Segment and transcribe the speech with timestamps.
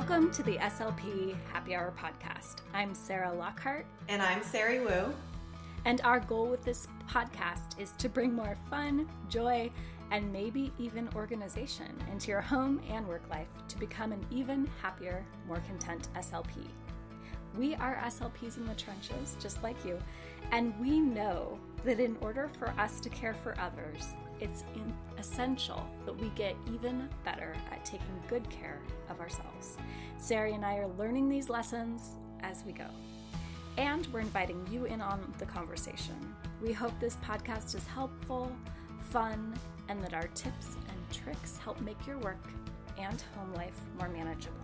[0.00, 2.62] Welcome to the SLP Happy Hour podcast.
[2.72, 3.84] I'm Sarah Lockhart.
[4.08, 5.12] And I'm Sarie Wu.
[5.84, 9.70] And our goal with this podcast is to bring more fun, joy,
[10.10, 15.22] and maybe even organization into your home and work life to become an even happier,
[15.46, 16.64] more content SLP.
[17.58, 19.98] We are SLPs in the trenches, just like you,
[20.50, 24.64] and we know that in order for us to care for others, it's
[25.18, 29.76] essential that we get even better at taking good care of ourselves.
[30.18, 32.86] Sarie and I are learning these lessons as we go.
[33.76, 36.16] And we're inviting you in on the conversation.
[36.62, 38.50] We hope this podcast is helpful,
[39.10, 39.54] fun,
[39.88, 42.48] and that our tips and tricks help make your work
[42.98, 44.56] and home life more manageable.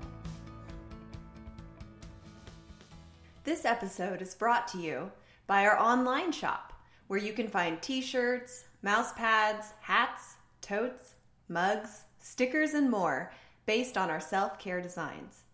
[3.44, 5.10] This episode is brought to you
[5.46, 6.72] by our online shop,
[7.06, 11.14] where you can find t shirts, mouse pads, hats, totes,
[11.48, 13.32] mugs, stickers, and more
[13.66, 15.44] based on our self care designs.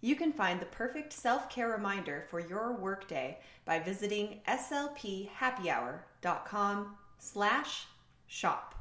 [0.00, 7.86] You can find the perfect self care reminder for your workday by visiting slphappyhour.com slash
[8.26, 8.74] shop.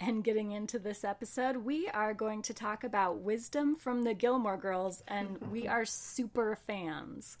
[0.00, 4.56] And getting into this episode, we are going to talk about wisdom from the Gilmore
[4.56, 7.38] Girls, and we are super fans.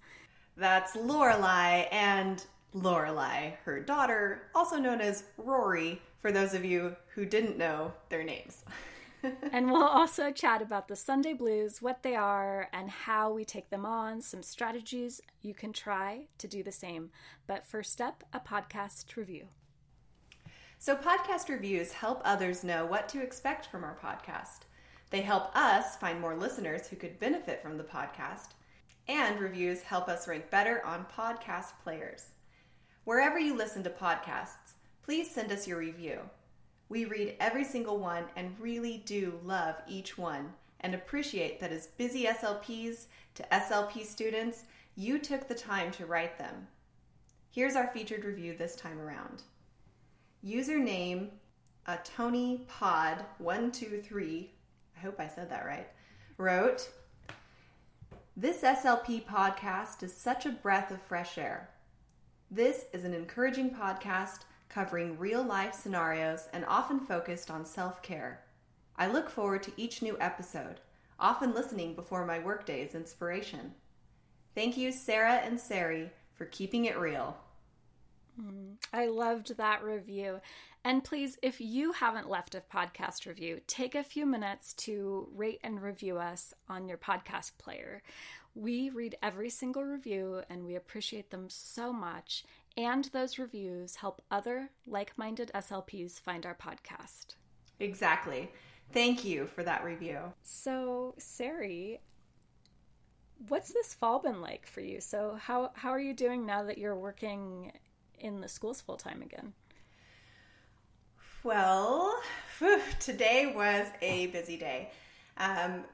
[0.56, 7.26] That's Lorelai and Lorelai, her daughter, also known as Rory, for those of you who
[7.26, 8.64] didn't know their names.
[9.52, 13.70] and we'll also chat about the Sunday blues, what they are, and how we take
[13.70, 17.10] them on, some strategies you can try to do the same.
[17.46, 19.48] But first up, a podcast review.
[20.78, 24.62] So, podcast reviews help others know what to expect from our podcast.
[25.10, 28.48] They help us find more listeners who could benefit from the podcast,
[29.06, 32.30] and reviews help us rank better on podcast players.
[33.04, 36.20] Wherever you listen to podcasts, please send us your review.
[36.88, 41.88] We read every single one and really do love each one and appreciate that as
[41.88, 44.64] busy SLPs to SLP students,
[44.94, 46.68] you took the time to write them.
[47.50, 49.42] Here's our featured review this time around.
[50.44, 51.30] Username
[51.86, 54.50] uh, a Tony Pod 123,
[54.96, 55.88] I hope I said that right,
[56.38, 56.88] wrote,
[58.36, 61.68] This SLP podcast is such a breath of fresh air.
[62.54, 68.42] This is an encouraging podcast covering real life scenarios and often focused on self care.
[68.94, 70.80] I look forward to each new episode,
[71.18, 73.72] often listening before my workday's inspiration.
[74.54, 77.38] Thank you, Sarah and Sarie, for keeping it real.
[78.38, 80.42] Mm, I loved that review.
[80.84, 85.60] And please, if you haven't left a podcast review, take a few minutes to rate
[85.64, 88.02] and review us on your podcast player.
[88.54, 92.44] We read every single review and we appreciate them so much.
[92.76, 97.36] And those reviews help other like minded SLPs find our podcast.
[97.80, 98.50] Exactly.
[98.92, 100.18] Thank you for that review.
[100.42, 102.00] So, Sarie,
[103.48, 105.00] what's this fall been like for you?
[105.00, 107.72] So, how, how are you doing now that you're working
[108.18, 109.54] in the schools full time again?
[111.42, 112.20] Well,
[112.58, 114.90] whew, today was a busy day.
[115.38, 115.84] Um,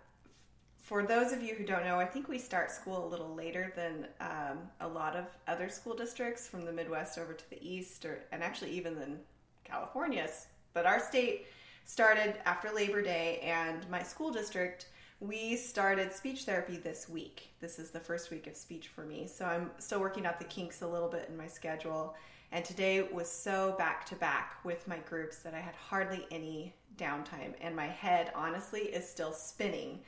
[0.88, 3.74] for those of you who don't know, I think we start school a little later
[3.76, 8.06] than um, a lot of other school districts from the Midwest over to the East,
[8.06, 9.18] or and actually even than
[9.64, 10.26] California.
[10.72, 11.44] But our state
[11.84, 14.86] started after Labor Day, and my school district
[15.20, 17.48] we started speech therapy this week.
[17.60, 19.26] This is the first week of speech for me.
[19.26, 22.14] So I'm still working out the kinks a little bit in my schedule.
[22.52, 26.72] And today was so back to back with my groups that I had hardly any
[26.96, 27.54] downtime.
[27.60, 29.98] And my head, honestly, is still spinning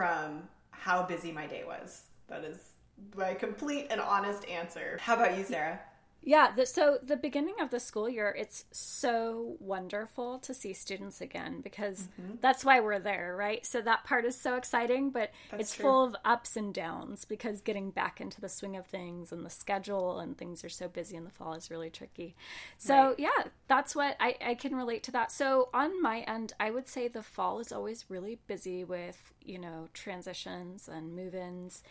[0.00, 2.04] from how busy my day was.
[2.28, 2.70] That is
[3.14, 4.96] my complete and honest answer.
[4.98, 5.78] How about you, Sarah?
[6.22, 11.22] Yeah, the, so the beginning of the school year, it's so wonderful to see students
[11.22, 12.34] again because mm-hmm.
[12.42, 13.64] that's why we're there, right?
[13.64, 15.84] So that part is so exciting, but that's it's true.
[15.84, 19.50] full of ups and downs because getting back into the swing of things and the
[19.50, 22.36] schedule and things are so busy in the fall is really tricky.
[22.76, 23.18] So right.
[23.18, 25.32] yeah, that's what I, I can relate to that.
[25.32, 29.58] So on my end, I would say the fall is always really busy with, you
[29.58, 31.82] know, transitions and move ins.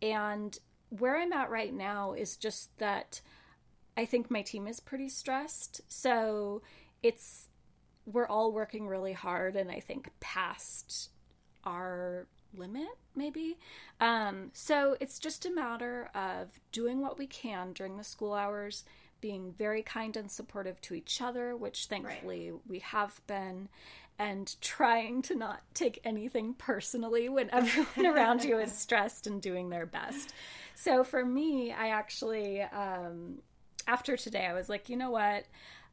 [0.00, 0.58] And
[0.88, 3.20] where I'm at right now is just that
[3.96, 5.80] I think my team is pretty stressed.
[5.88, 6.62] So
[7.02, 7.48] it's
[8.06, 11.10] we're all working really hard and I think past
[11.64, 13.58] our limit maybe.
[14.00, 18.84] Um, so it's just a matter of doing what we can during the school hours,
[19.20, 22.60] being very kind and supportive to each other, which thankfully right.
[22.68, 23.68] we have been,
[24.18, 29.70] and trying to not take anything personally when everyone around you is stressed and doing
[29.70, 30.34] their best.
[30.74, 33.38] So for me, I actually um,
[33.86, 35.44] after today, I was like, you know what?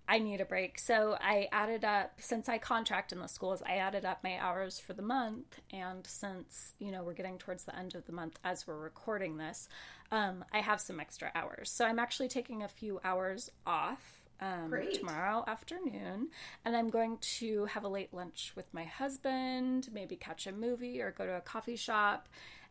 [0.07, 0.79] I need a break.
[0.79, 4.79] So I added up, since I contract in the schools, I added up my hours
[4.79, 5.59] for the month.
[5.71, 9.38] And since, you know, we're getting towards the end of the month as we're recording
[9.38, 9.69] this,
[10.11, 11.69] um, I have some extra hours.
[11.69, 14.17] So I'm actually taking a few hours off.
[14.44, 16.29] Um, tomorrow afternoon,
[16.65, 20.99] and I'm going to have a late lunch with my husband, maybe catch a movie
[20.99, 22.27] or go to a coffee shop,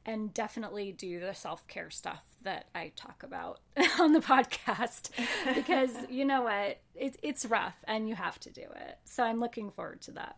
[0.06, 3.60] and definitely do the self care stuff that I talk about
[3.98, 5.10] on the podcast
[5.54, 6.78] because you know what?
[6.94, 8.98] It, it's rough and you have to do it.
[9.04, 10.36] So I'm looking forward to that.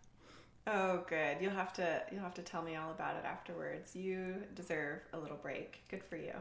[0.67, 1.39] Oh, good.
[1.41, 3.97] You'll have to you'll have to tell me all about it afterwards.
[3.97, 5.83] You deserve a little break.
[5.89, 6.35] Good for you.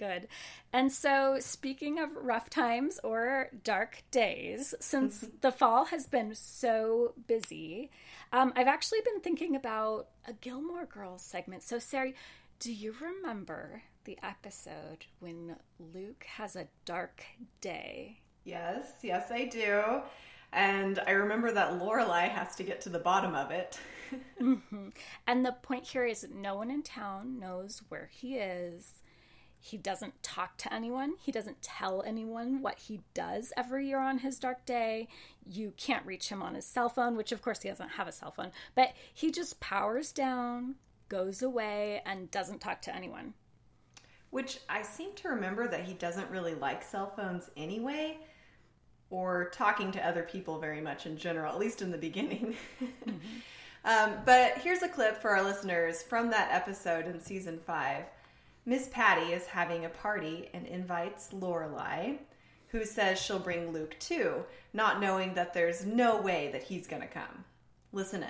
[0.00, 0.28] Good.
[0.72, 7.12] And so, speaking of rough times or dark days, since the fall has been so
[7.26, 7.90] busy,
[8.32, 11.62] um, I've actually been thinking about a Gilmore Girls segment.
[11.64, 12.14] So, Sarie,
[12.60, 15.56] do you remember the episode when
[15.94, 17.24] Luke has a dark
[17.62, 18.20] day?
[18.44, 20.02] Yes, yes, I do.
[20.52, 23.80] And I remember that Lorelai has to get to the bottom of it.
[24.40, 24.88] mm-hmm.
[25.26, 28.92] And the point here is no one in town knows where he is.
[29.58, 31.14] He doesn't talk to anyone.
[31.18, 35.08] He doesn't tell anyone what he does every year on his dark day.
[35.46, 38.12] You can't reach him on his cell phone, which of course he doesn't have a
[38.12, 40.74] cell phone, but he just powers down,
[41.10, 43.34] goes away and doesn't talk to anyone.
[44.30, 48.18] Which I seem to remember that he doesn't really like cell phones anyway,
[49.10, 52.54] or talking to other people very much in general, at least in the beginning.
[52.82, 53.10] mm-hmm.
[53.84, 58.04] um, but here's a clip for our listeners from that episode in season five.
[58.64, 62.18] Miss Patty is having a party and invites Lorelai,
[62.68, 67.02] who says she'll bring Luke too, not knowing that there's no way that he's going
[67.02, 67.44] to come.
[67.92, 68.28] Listen in.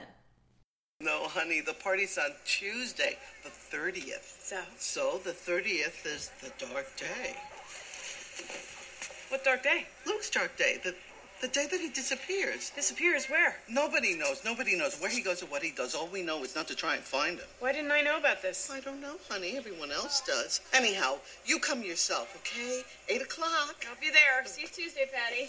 [1.03, 4.43] No, honey, the party's on Tuesday, the 30th.
[4.43, 4.61] So?
[4.77, 7.35] So the 30th is the dark day.
[9.31, 9.87] What dark day?
[10.07, 10.79] Luke's dark day.
[10.85, 10.95] The
[11.41, 12.71] the day that he disappears.
[12.77, 13.57] Disappears where?
[13.67, 14.43] Nobody knows.
[14.45, 15.95] Nobody knows where he goes or what he does.
[15.95, 17.47] All we know is not to try and find him.
[17.61, 18.71] Why didn't I know about this?
[18.71, 19.57] I don't know, honey.
[19.57, 20.61] Everyone else does.
[20.75, 21.15] Anyhow,
[21.47, 22.83] you come yourself, okay?
[23.09, 23.77] Eight o'clock.
[23.89, 24.45] I'll be there.
[24.45, 25.49] See you Tuesday, Patty.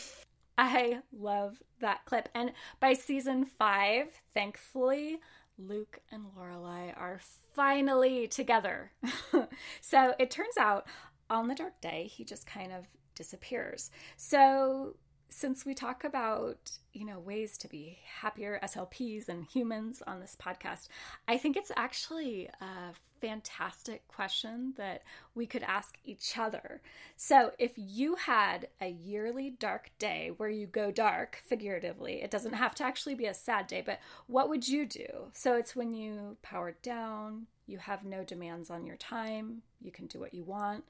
[0.58, 2.30] I love that clip.
[2.34, 5.20] And by season five, thankfully,
[5.68, 7.20] Luke and Lorelai are
[7.54, 8.92] finally together.
[9.82, 10.88] so it turns out
[11.30, 12.86] on the dark day, he just kind of
[13.16, 13.92] disappears.
[14.18, 14.96] So
[15.30, 20.36] since we talk about, you know, ways to be happier SLPs and humans on this
[20.40, 20.88] podcast,
[21.28, 25.04] I think it's actually a fantastic question that
[25.36, 26.82] we could ask each other.
[27.16, 32.54] So, if you had a yearly dark day where you go dark, figuratively, it doesn't
[32.54, 35.08] have to actually be a sad day, but what would you do?
[35.34, 40.08] So, it's when you power down, you have no demands on your time, you can
[40.08, 40.84] do what you want,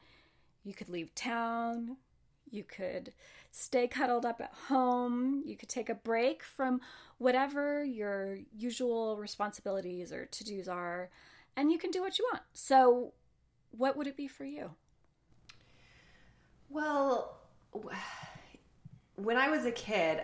[0.63, 1.97] you could leave town,
[2.51, 3.13] you could
[3.51, 5.41] stay cuddled up at home.
[5.45, 6.81] You could take a break from
[7.17, 11.09] whatever your usual responsibilities or to dos are,
[11.56, 12.44] and you can do what you want.
[12.53, 13.13] So,
[13.71, 14.71] what would it be for you?
[16.69, 17.38] Well,
[19.15, 20.24] when I was a kid,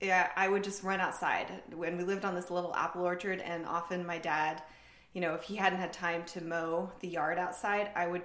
[0.00, 1.62] yeah, I would just run outside.
[1.74, 4.62] When we lived on this little apple orchard, and often my dad,
[5.12, 8.22] you know, if he hadn't had time to mow the yard outside, I would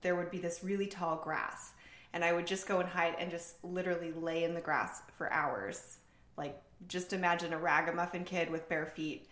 [0.00, 1.72] there would be this really tall grass
[2.12, 5.32] and I would just go and hide and just literally lay in the grass for
[5.32, 5.98] hours.
[6.36, 9.28] Like, just imagine a ragamuffin kid with bare feet,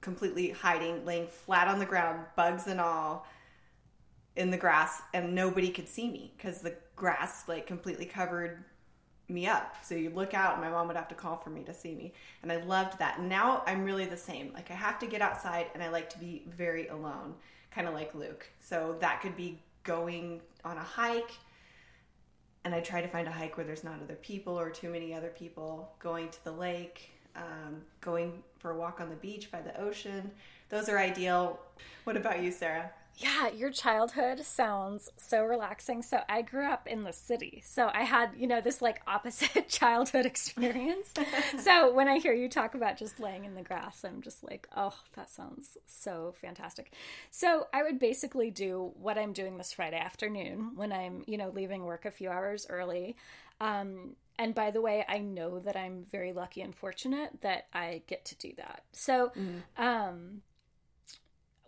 [0.00, 3.26] completely hiding, laying flat on the ground, bugs and all,
[4.36, 8.64] in the grass, and nobody could see me because the grass like completely covered
[9.28, 9.76] me up.
[9.82, 11.94] So you'd look out, and my mom would have to call for me to see
[11.94, 12.14] me.
[12.42, 13.20] And I loved that.
[13.20, 14.52] Now I'm really the same.
[14.52, 17.34] Like I have to get outside, and I like to be very alone,
[17.70, 18.46] kind of like Luke.
[18.60, 21.32] So that could be going on a hike
[22.64, 25.14] and I try to find a hike where there's not other people or too many
[25.14, 29.60] other people, going to the lake, um, going for a walk on the beach by
[29.60, 30.30] the ocean.
[30.68, 31.58] Those are ideal.
[32.04, 32.90] What about you, Sarah?
[33.16, 36.00] Yeah, your childhood sounds so relaxing.
[36.00, 37.62] So I grew up in the city.
[37.66, 41.12] So I had, you know, this like opposite childhood experience.
[41.58, 44.68] so when I hear you talk about just laying in the grass, I'm just like,
[44.74, 46.92] oh, that sounds so fantastic.
[47.30, 51.50] So I would basically do what I'm doing this Friday afternoon when I'm, you know,
[51.50, 53.16] leaving work a few hours early.
[53.60, 58.02] Um, and by the way, I know that I'm very lucky and fortunate that I
[58.06, 58.84] get to do that.
[58.92, 59.62] So, mm.
[59.82, 60.42] um,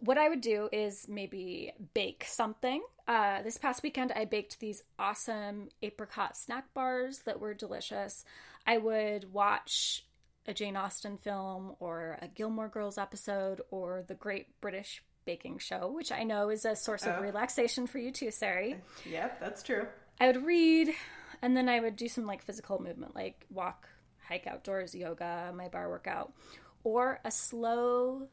[0.00, 2.82] what I would do is maybe bake something.
[3.06, 8.24] Uh, this past weekend, I baked these awesome apricot snack bars that were delicious.
[8.66, 10.04] I would watch
[10.46, 15.92] a Jane Austen film or a Gilmore Girls episode or the Great British Baking Show,
[15.92, 17.22] which I know is a source of oh.
[17.22, 18.76] relaxation for you too, Sarie.
[19.08, 19.86] Yep, that's true.
[20.20, 20.94] I would read,
[21.42, 23.88] and then I would do some like physical movement, like walk
[24.26, 26.32] hike outdoors, yoga, my bar workout,
[26.84, 28.28] or a slow,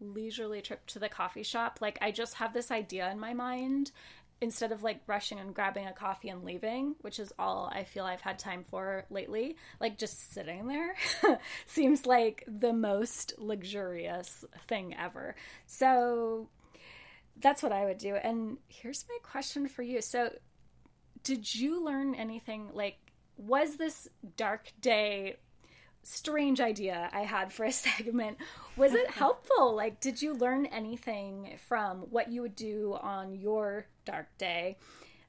[0.00, 1.78] leisurely trip to the coffee shop.
[1.80, 3.92] Like, I just have this idea in my mind
[4.40, 8.04] instead of like rushing and grabbing a coffee and leaving, which is all I feel
[8.04, 10.94] I've had time for lately, like just sitting there
[11.66, 15.34] seems like the most luxurious thing ever.
[15.66, 16.48] So
[17.40, 18.16] that's what I would do.
[18.16, 20.00] And here's my question for you.
[20.00, 20.30] So,
[21.24, 22.96] did you learn anything like
[23.36, 25.36] was this dark day
[26.04, 28.38] strange idea I had for a segment.
[28.76, 29.74] Was it helpful?
[29.74, 34.76] Like, did you learn anything from what you would do on your dark day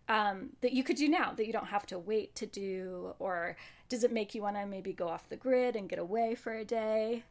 [0.08, 3.16] um, that you could do now that you don't have to wait to do?
[3.20, 3.56] Or
[3.90, 6.54] does it make you want to maybe go off the grid and get away for
[6.54, 7.24] a day?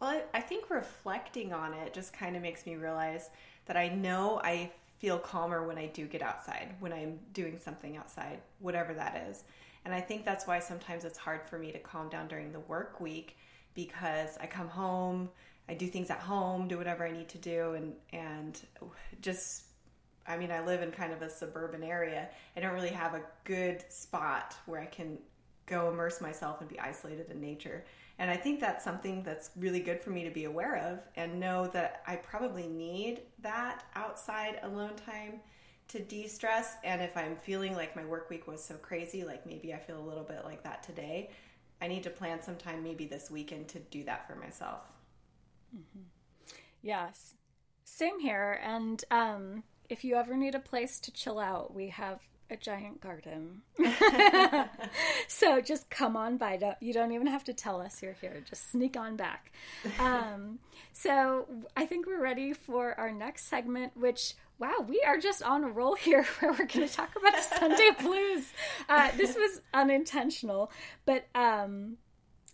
[0.00, 3.30] Well, I think reflecting on it just kind of makes me realize
[3.66, 4.72] that I know I
[5.02, 9.42] feel calmer when I do get outside, when I'm doing something outside, whatever that is.
[9.84, 12.60] And I think that's why sometimes it's hard for me to calm down during the
[12.60, 13.36] work week
[13.74, 15.28] because I come home,
[15.68, 18.60] I do things at home, do whatever I need to do, and and
[19.20, 19.64] just
[20.24, 22.28] I mean, I live in kind of a suburban area.
[22.56, 25.18] I don't really have a good spot where I can
[25.66, 27.84] go immerse myself and be isolated in nature.
[28.22, 31.40] And I think that's something that's really good for me to be aware of and
[31.40, 35.40] know that I probably need that outside alone time
[35.88, 36.76] to de stress.
[36.84, 39.98] And if I'm feeling like my work week was so crazy, like maybe I feel
[39.98, 41.30] a little bit like that today,
[41.80, 44.82] I need to plan some time maybe this weekend to do that for myself.
[45.76, 46.04] Mm-hmm.
[46.80, 47.34] Yes.
[47.82, 48.60] Same here.
[48.62, 52.20] And um, if you ever need a place to chill out, we have
[52.52, 53.62] a giant garden.
[55.28, 56.56] so just come on by.
[56.56, 58.42] Don't, you don't even have to tell us you're here.
[58.48, 59.52] Just sneak on back.
[59.98, 60.58] Um,
[60.92, 65.64] so I think we're ready for our next segment, which wow, we are just on
[65.64, 68.52] a roll here where we're going to talk about the Sunday blues.
[68.88, 70.70] Uh, this was unintentional,
[71.04, 71.96] but um,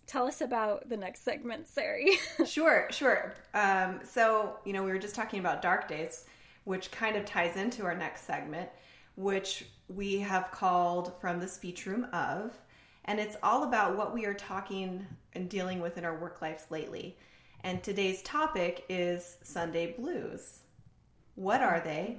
[0.07, 2.17] tell us about the next segment, Sarie.
[2.47, 3.35] sure, sure.
[3.53, 6.25] Um, so, you know, we were just talking about dark days,
[6.63, 8.69] which kind of ties into our next segment,
[9.15, 12.57] which we have called From the Speech Room of.
[13.05, 16.65] And it's all about what we are talking and dealing with in our work lives
[16.69, 17.17] lately.
[17.63, 20.59] And today's topic is Sunday blues.
[21.35, 22.17] What are they?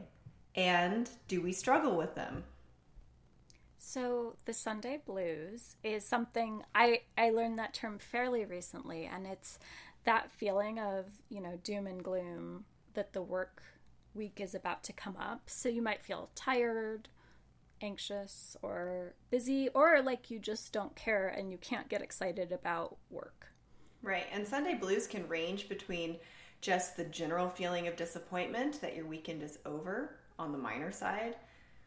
[0.56, 2.42] And do we struggle with them?
[3.78, 9.58] So, the Sunday blues is something I, I learned that term fairly recently, and it's
[10.04, 13.62] that feeling of, you know, doom and gloom that the work
[14.14, 15.42] week is about to come up.
[15.46, 17.08] So, you might feel tired,
[17.80, 22.96] anxious, or busy, or like you just don't care and you can't get excited about
[23.10, 23.46] work.
[24.02, 24.26] Right.
[24.32, 26.16] And Sunday blues can range between
[26.60, 31.36] just the general feeling of disappointment that your weekend is over on the minor side,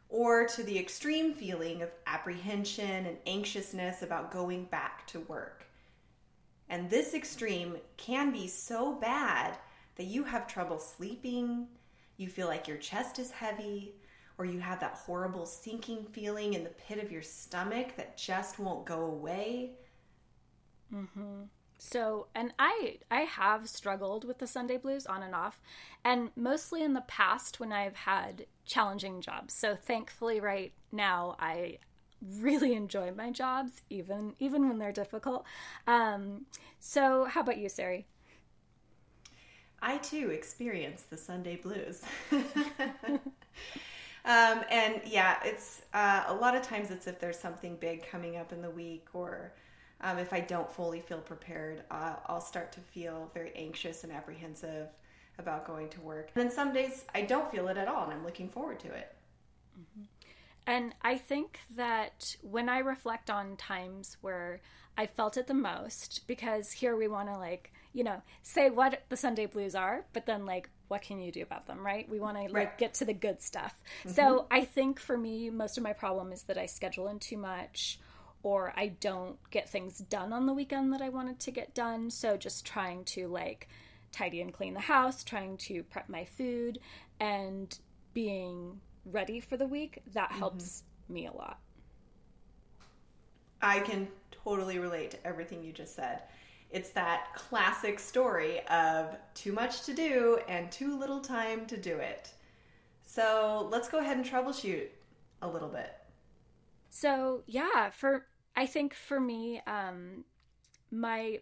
[0.10, 5.66] or to the extreme feeling of apprehension and anxiousness about going back to work.
[6.70, 9.58] And this extreme can be so bad
[9.96, 11.68] that you have trouble sleeping,
[12.18, 13.96] you feel like your chest is heavy,
[14.38, 18.60] or you have that horrible sinking feeling in the pit of your stomach that just
[18.60, 19.72] won't go away.
[20.94, 21.44] Mm-hmm.
[21.78, 25.62] So, and I I have struggled with the Sunday blues on and off,
[26.04, 29.54] and mostly in the past when I've had challenging jobs.
[29.54, 31.80] So, thankfully right now I
[32.40, 35.46] really enjoy my jobs even even when they're difficult.
[35.86, 36.46] Um,
[36.80, 38.06] so, how about you, Sarie?
[39.82, 42.04] I too experience the Sunday blues.
[44.26, 48.38] um, and yeah, it's uh, a lot of times it's if there's something big coming
[48.38, 49.54] up in the week or
[50.02, 54.12] um, if I don't fully feel prepared, uh, I'll start to feel very anxious and
[54.12, 54.88] apprehensive
[55.40, 56.30] about going to work.
[56.36, 58.88] And then some days I don't feel it at all, and I'm looking forward to
[58.88, 59.16] it.
[59.80, 60.04] Mm-hmm.
[60.68, 64.62] And I think that when I reflect on times where
[64.98, 69.04] I felt it the most, because here we want to like, you know, say what
[69.10, 72.10] the Sunday blues are, but then like, what can you do about them, right?
[72.10, 72.78] We want to like right.
[72.78, 73.80] get to the good stuff.
[74.00, 74.12] Mm-hmm.
[74.12, 77.38] So I think for me, most of my problem is that I schedule in too
[77.38, 78.00] much
[78.42, 82.10] or I don't get things done on the weekend that I wanted to get done.
[82.10, 83.70] So just trying to like
[84.12, 86.80] tidy and clean the house, trying to prep my food,
[87.20, 87.78] and
[88.14, 90.40] being ready for the week, that mm-hmm.
[90.40, 91.14] helps mm-hmm.
[91.14, 91.60] me a lot.
[93.62, 94.10] I can
[94.44, 96.24] totally relate to everything you just said.
[96.74, 101.96] It's that classic story of too much to do and too little time to do
[101.98, 102.34] it.
[103.06, 104.88] So let's go ahead and troubleshoot
[105.44, 105.94] a little bit.
[106.90, 108.26] So, yeah, for
[108.56, 110.26] I think for me, um,
[110.92, 111.40] my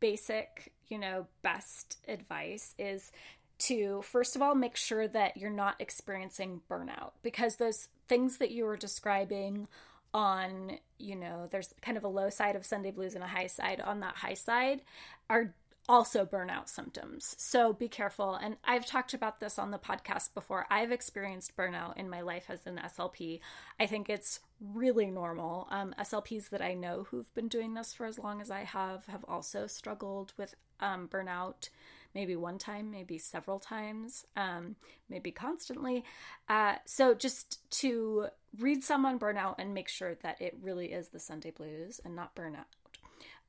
[0.00, 3.12] basic, you know, best advice is
[3.58, 8.50] to first of all make sure that you're not experiencing burnout because those things that
[8.50, 9.68] you were describing
[10.14, 13.46] on, you know, there's kind of a low side of Sunday blues and a high
[13.46, 13.80] side.
[13.80, 14.82] On that high side
[15.28, 15.54] are
[15.88, 17.34] also burnout symptoms.
[17.38, 18.34] So be careful.
[18.34, 20.66] And I've talked about this on the podcast before.
[20.70, 23.40] I've experienced burnout in my life as an SLP.
[23.80, 25.66] I think it's really normal.
[25.70, 29.06] Um, SLPs that I know who've been doing this for as long as I have
[29.06, 31.70] have also struggled with um, burnout.
[32.14, 34.76] Maybe one time, maybe several times, um,
[35.08, 36.04] maybe constantly.
[36.48, 41.08] Uh, so, just to read some on burnout and make sure that it really is
[41.08, 42.64] the Sunday blues and not burnout.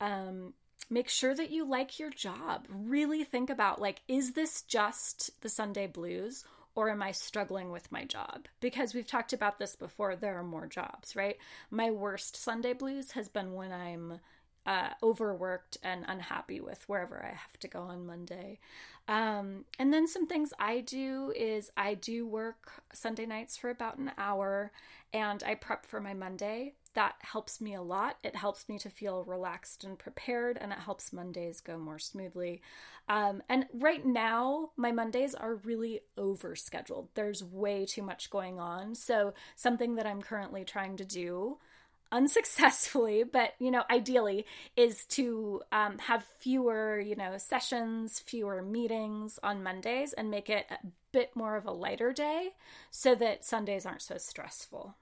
[0.00, 0.54] Um,
[0.88, 2.66] make sure that you like your job.
[2.68, 6.44] Really think about like, is this just the Sunday blues?
[6.76, 8.46] Or am I struggling with my job?
[8.60, 11.36] Because we've talked about this before, there are more jobs, right?
[11.70, 14.20] My worst Sunday blues has been when I'm
[14.66, 18.58] uh, overworked and unhappy with wherever I have to go on Monday.
[19.08, 23.98] Um, and then some things I do is I do work Sunday nights for about
[23.98, 24.70] an hour
[25.12, 28.16] and I prep for my Monday that helps me a lot.
[28.24, 32.62] It helps me to feel relaxed and prepared, and it helps Mondays go more smoothly.
[33.08, 37.08] Um, and right now, my Mondays are really overscheduled.
[37.14, 38.94] There's way too much going on.
[38.94, 41.58] So, something that I'm currently trying to do
[42.12, 44.44] unsuccessfully but you know ideally
[44.76, 50.66] is to um, have fewer you know sessions fewer meetings on mondays and make it
[50.70, 50.78] a
[51.12, 52.50] bit more of a lighter day
[52.90, 54.94] so that sundays aren't so stressful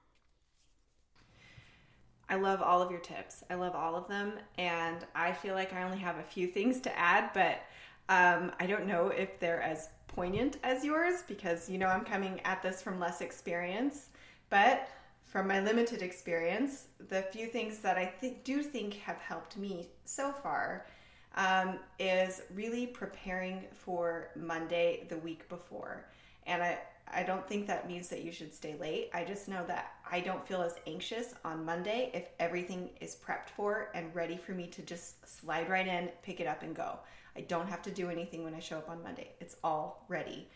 [2.29, 3.43] I love all of your tips.
[3.49, 4.33] I love all of them.
[4.59, 7.63] And I feel like I only have a few things to add, but
[8.07, 12.39] um, I don't know if they're as poignant as yours because, you know, I'm coming
[12.45, 14.09] at this from less experience.
[14.49, 14.87] But
[15.29, 19.89] from my limited experience, the few things that I th- do think have helped me
[20.03, 20.87] so far
[21.35, 26.07] um, is really preparing for Monday the week before.
[26.47, 26.79] And I,
[27.13, 29.11] I don't think that means that you should stay late.
[29.13, 33.49] I just know that I don't feel as anxious on Monday if everything is prepped
[33.55, 36.97] for and ready for me to just slide right in, pick it up, and go.
[37.35, 39.29] I don't have to do anything when I show up on Monday.
[39.39, 40.49] It's all ready.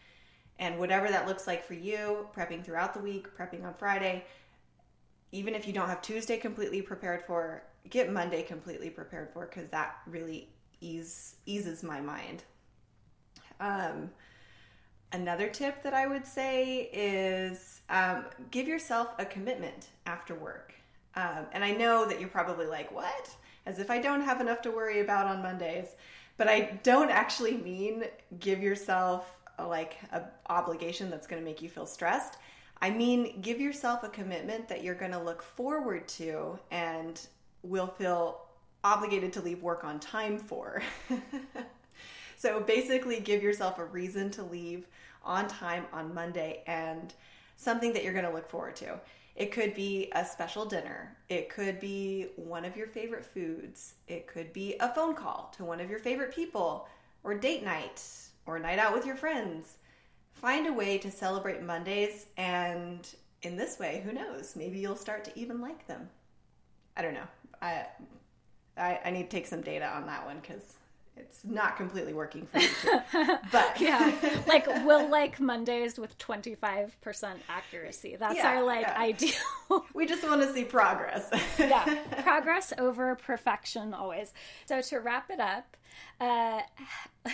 [0.60, 4.26] And whatever that looks like for you, prepping throughout the week, prepping on Friday,
[5.34, 9.70] even if you don't have Tuesday completely prepared for, get Monday completely prepared for because
[9.72, 10.48] that really
[10.80, 12.44] ease, eases my mind.
[13.60, 14.10] Um,
[15.14, 20.74] Another tip that I would say is um, give yourself a commitment after work.
[21.16, 23.30] Um, and I know that you're probably like, what?
[23.68, 25.90] As if I don't have enough to worry about on Mondays.
[26.36, 28.06] But I don't actually mean
[28.40, 32.40] give yourself a, like an obligation that's going to make you feel stressed.
[32.84, 37.18] I mean give yourself a commitment that you're going to look forward to and
[37.62, 38.42] will feel
[38.84, 40.84] obligated to leave work on time for.
[42.36, 44.86] so basically, give yourself a reason to leave
[45.24, 47.14] on time on Monday and
[47.56, 49.00] something that you're going to look forward to.
[49.38, 51.16] It could be a special dinner.
[51.30, 53.94] It could be one of your favorite foods.
[54.10, 56.90] It could be a phone call to one of your favorite people,
[57.24, 58.04] or date night,
[58.46, 59.78] or night out with your friends.
[60.34, 63.08] Find a way to celebrate Mondays, and
[63.44, 64.56] in this way, who knows?
[64.56, 66.10] Maybe you'll start to even like them.
[66.98, 67.28] I don't know.
[67.62, 67.86] I
[68.78, 70.76] I, I need to take some data on that one because
[71.16, 73.00] it's not completely working for me too.
[73.52, 74.12] but yeah
[74.48, 76.90] like we'll like mondays with 25%
[77.50, 79.00] accuracy that's yeah, our like yeah.
[79.00, 84.34] ideal we just want to see progress yeah progress over perfection always
[84.66, 85.78] so to wrap it up
[86.20, 86.62] uh,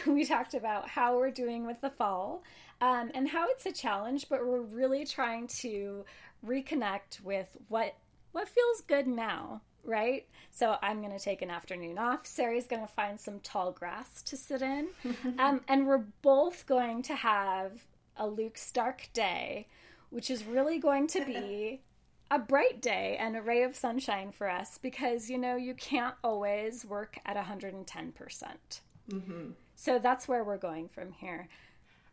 [0.05, 2.43] we talked about how we're doing with the fall
[2.81, 6.05] um, and how it's a challenge but we're really trying to
[6.45, 7.95] reconnect with what
[8.31, 10.27] what feels good now right?
[10.51, 12.25] So I'm going to take an afternoon off.
[12.25, 14.87] Sarie's going to find some tall grass to sit in.
[15.39, 17.85] um, and we're both going to have
[18.17, 19.67] a Luke Stark day,
[20.09, 21.81] which is really going to be
[22.31, 26.15] a bright day and a ray of sunshine for us because, you know, you can't
[26.23, 28.13] always work at 110%.
[28.13, 29.51] percent mm-hmm.
[29.75, 31.47] So that's where we're going from here.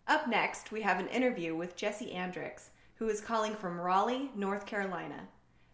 [0.08, 4.64] Up next, we have an interview with Jessi Andricks, who is calling from Raleigh, North
[4.64, 5.26] Carolina.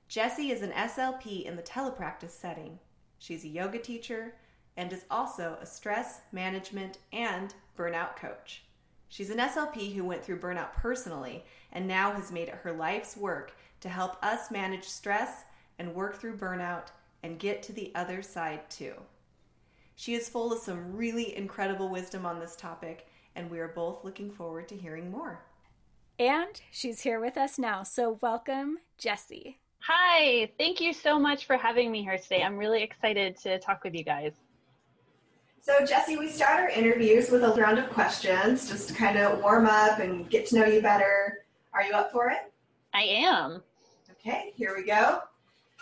[0.09, 2.79] Jessi is an SLP in the telepractice setting.
[3.18, 4.35] She's a yoga teacher
[4.79, 8.64] and is also a stress management and burnout coach.
[9.11, 13.18] She's an SLP who went through burnout personally and now has made it her life's
[13.18, 15.45] work to help us manage stress
[15.79, 16.87] and work through burnout
[17.23, 18.95] and get to the other side too.
[19.95, 24.05] She is full of some really incredible wisdom on this topic, and we are both
[24.05, 25.40] looking forward to hearing more.
[26.18, 29.57] And she's here with us now, so welcome, Jessi.
[29.81, 32.42] Hi, thank you so much for having me here today.
[32.42, 34.33] I'm really excited to talk with you guys.
[35.61, 39.40] So, Jessi, we start our interviews with a round of questions just to kind of
[39.42, 41.45] warm up and get to know you better.
[41.73, 42.53] Are you up for it?
[42.95, 43.62] I am.
[44.11, 45.21] Okay, here we go.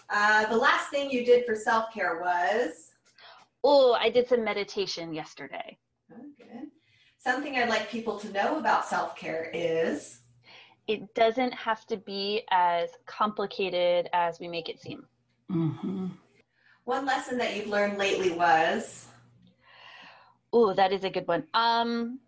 [0.08, 2.92] Uh, the last thing you did for self care was?
[3.62, 5.76] Oh, I did some meditation yesterday.
[6.12, 6.68] Oh, good.
[7.20, 10.20] Something I'd like people to know about self care is?
[10.86, 15.04] It doesn't have to be as complicated as we make it seem.
[15.52, 16.06] Mm-hmm.
[16.84, 19.08] One lesson that you've learned lately was?
[20.54, 21.44] Oh, that is a good one.
[21.52, 22.20] Um,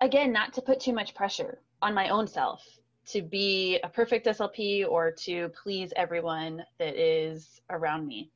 [0.00, 2.62] again, not to put too much pressure on my own self
[3.06, 8.30] to be a perfect SLP or to please everyone that is around me.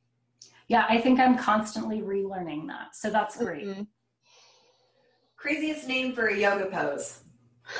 [0.67, 2.97] Yeah, I think I'm constantly relearning that.
[2.97, 3.65] So that's great.
[3.65, 3.83] Mm-hmm.
[5.39, 7.21] Craziest name for a yoga pose?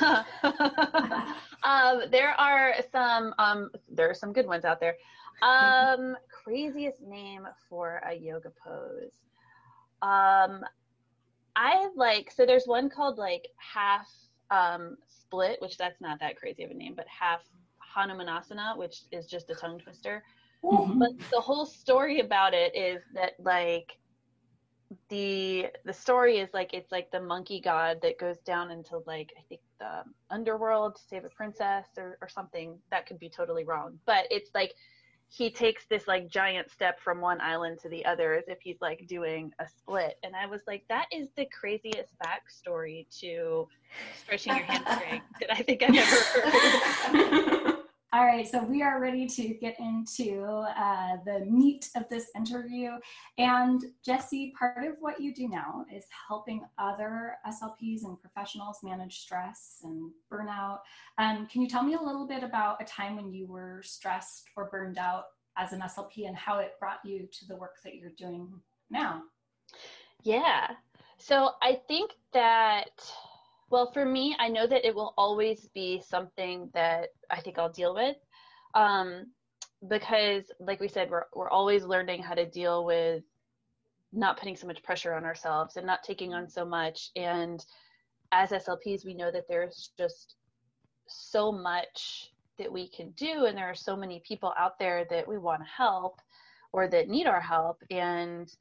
[1.62, 4.96] um, there are some um, there are some good ones out there.
[5.42, 9.12] Um, craziest name for a yoga pose.
[10.00, 10.64] Um,
[11.54, 14.08] I like so there's one called like half
[14.50, 17.42] um, split, which that's not that crazy of a name, but half
[17.94, 20.24] Hanumanasana, which is just a tongue twister.
[20.64, 20.98] Mm-hmm.
[20.98, 23.98] But the whole story about it is that like
[25.08, 29.32] the the story is like it's like the monkey god that goes down into like
[29.38, 32.78] I think the underworld to save a princess or, or something.
[32.90, 33.98] That could be totally wrong.
[34.06, 34.74] But it's like
[35.28, 38.80] he takes this like giant step from one island to the other as if he's
[38.80, 40.16] like doing a split.
[40.24, 43.68] And I was like, that is the craziest backstory to
[44.18, 47.64] stretching your hamstring that I think I've ever heard.
[48.12, 50.42] All right, so we are ready to get into
[50.76, 52.90] uh, the meat of this interview.
[53.38, 59.20] And Jessi, part of what you do now is helping other SLPs and professionals manage
[59.20, 60.80] stress and burnout.
[61.18, 64.48] Um, can you tell me a little bit about a time when you were stressed
[64.56, 67.94] or burned out as an SLP and how it brought you to the work that
[67.94, 68.52] you're doing
[68.90, 69.22] now?
[70.24, 70.66] Yeah,
[71.16, 72.90] so I think that
[73.70, 77.72] well, for me, I know that it will always be something that I think I'll
[77.72, 78.16] deal with.
[78.74, 79.26] Um,
[79.88, 83.22] because like we said, we're, we're always learning how to deal with
[84.12, 87.10] not putting so much pressure on ourselves and not taking on so much.
[87.16, 87.64] And
[88.32, 90.34] as SLPs, we know that there's just
[91.06, 93.46] so much that we can do.
[93.46, 96.20] And there are so many people out there that we want to help
[96.72, 97.82] or that need our help.
[97.88, 98.52] And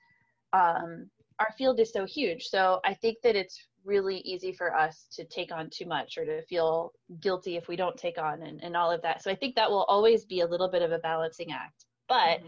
[0.54, 2.48] um, our field is so huge.
[2.48, 6.26] So I think that it's really easy for us to take on too much or
[6.26, 9.24] to feel guilty if we don't take on and, and all of that.
[9.24, 11.86] So I think that will always be a little bit of a balancing act.
[12.08, 12.48] But mm-hmm.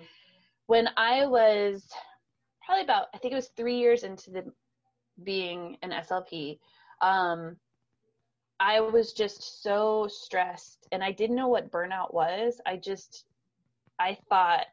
[0.68, 1.88] when I was
[2.66, 4.44] probably about, I think it was three years into the
[5.24, 6.60] being an SLP,
[7.02, 7.56] um,
[8.60, 12.62] I was just so stressed and I didn't know what burnout was.
[12.66, 13.26] I just,
[14.00, 14.66] I thought,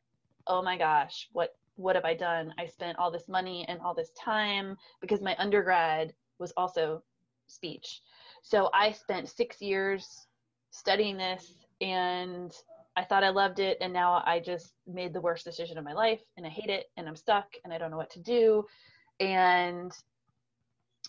[0.46, 2.52] oh my gosh, what what have I done?
[2.58, 7.02] I spent all this money and all this time because my undergrad was also
[7.46, 8.02] speech.
[8.42, 10.26] So I spent six years
[10.70, 12.52] studying this and
[12.96, 13.78] I thought I loved it.
[13.80, 16.86] And now I just made the worst decision of my life and I hate it
[16.96, 18.64] and I'm stuck and I don't know what to do.
[19.20, 19.92] And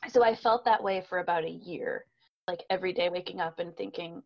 [0.07, 2.05] so I felt that way for about a year,
[2.47, 4.21] like every day waking up and thinking,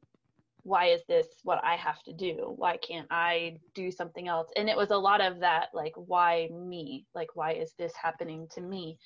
[0.64, 2.54] why is this what I have to do?
[2.56, 4.50] Why can't I do something else?
[4.56, 7.06] And it was a lot of that, like, why me?
[7.14, 8.98] Like, why is this happening to me?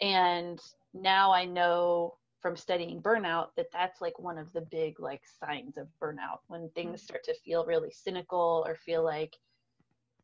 [0.00, 0.58] And
[0.94, 5.76] now I know from studying burnout that that's like one of the big like signs
[5.78, 7.04] of burnout when things mm-hmm.
[7.04, 9.36] start to feel really cynical or feel like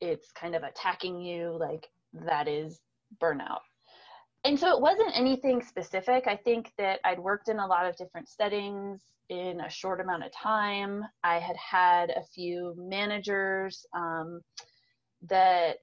[0.01, 2.81] it's kind of attacking you like that is
[3.23, 3.61] burnout
[4.45, 6.27] and so it wasn't anything specific.
[6.27, 10.25] I think that i'd worked in a lot of different settings in a short amount
[10.25, 11.05] of time.
[11.23, 14.41] I had had a few managers um,
[15.29, 15.79] that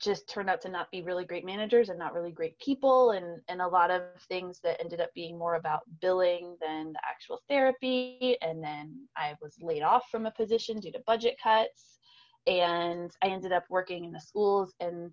[0.00, 3.40] just turned out to not be really great managers and not really great people and
[3.48, 7.40] and a lot of things that ended up being more about billing than the actual
[7.48, 8.36] therapy.
[8.42, 11.98] And then I was laid off from a position due to budget cuts.
[12.46, 15.10] And I ended up working in the schools and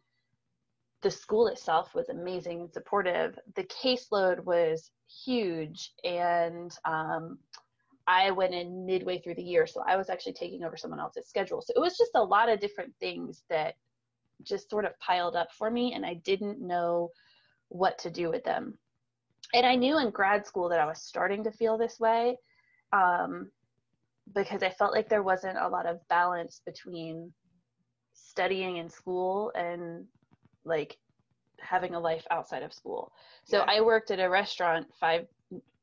[1.01, 4.91] the school itself was amazing and supportive the caseload was
[5.25, 7.39] huge and um,
[8.07, 11.27] I went in midway through the year so I was actually taking over someone else's
[11.27, 13.75] schedule so it was just a lot of different things that
[14.43, 17.11] just sort of piled up for me and I didn't know
[17.69, 18.77] what to do with them.
[19.53, 22.37] And I knew in grad school that I was starting to feel this way
[22.93, 23.49] um,
[24.33, 27.33] because I felt like there wasn't a lot of balance between
[28.13, 30.05] studying in school and
[30.65, 30.97] like
[31.59, 33.11] having a life outside of school.
[33.45, 33.65] So yeah.
[33.67, 35.27] I worked at a restaurant five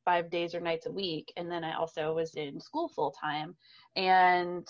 [0.05, 3.55] five days or nights a week and then I also was in school full time
[3.95, 4.67] and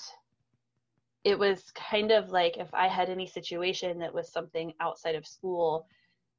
[1.25, 5.27] it was kind of like if I had any situation that was something outside of
[5.27, 5.87] school,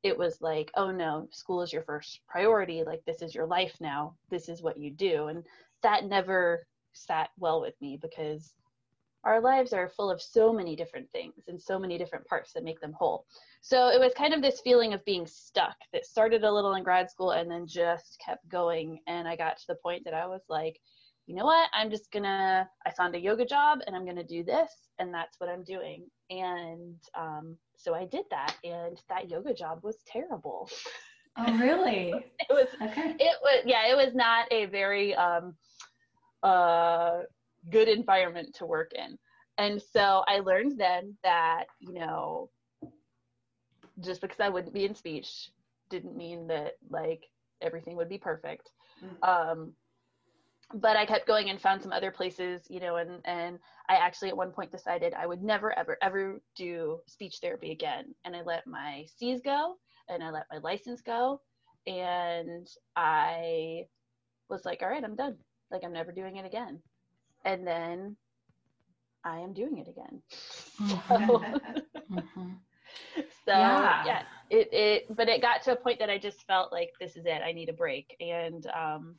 [0.03, 2.84] it was like, oh no, school is your first priority.
[2.86, 4.15] Like, this is your life now.
[4.29, 5.27] This is what you do.
[5.27, 5.43] And
[5.84, 8.53] that never sat well with me because
[9.23, 12.63] our lives are full of so many different things and so many different parts that
[12.63, 13.25] make them whole.
[13.62, 16.84] So it was kind of this feeling of being stuck that started a little in
[16.84, 18.99] grad school and then just kept going.
[19.08, 20.79] And I got to the point that I was like,
[21.27, 21.69] you know what?
[21.73, 24.71] I'm just gonna, I found a yoga job and I'm gonna do this.
[24.97, 26.05] And that's what I'm doing.
[26.29, 28.55] And um, so I did that.
[28.63, 30.69] And that yoga job was terrible.
[31.38, 32.13] Oh, really?
[32.39, 33.15] it was, okay.
[33.19, 35.55] It was, yeah, it was not a very, um,
[36.41, 37.19] uh,
[37.72, 39.17] good environment to work in.
[39.58, 42.50] And so I learned then that, you know,
[44.00, 45.52] just because I wouldn't be in speech
[45.89, 47.26] didn't mean that like
[47.62, 48.69] everything would be perfect.
[49.04, 49.30] Mm-hmm.
[49.30, 49.74] Um,
[50.74, 54.30] but I kept going and found some other places, you know, and, and I actually
[54.30, 58.13] at one point decided I would never, ever, ever do speech therapy again.
[58.24, 59.76] And I let my C's go
[60.08, 61.41] and I let my license go.
[61.88, 63.88] And I
[64.48, 65.38] was like, all right, I'm done.
[65.72, 66.82] Like, I'm never doing it again
[67.45, 68.15] and then
[69.23, 70.21] I am doing it again.
[70.80, 71.41] So,
[72.12, 72.49] mm-hmm.
[73.45, 74.06] so yeah.
[74.06, 77.15] yeah, it, it, but it got to a point that I just felt like this
[77.15, 77.41] is it.
[77.45, 78.15] I need a break.
[78.19, 79.15] And, um,